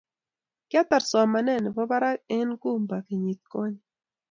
[0.69, 3.81] kiatar somanet nebo barak eng' Nkumba kenyit konye.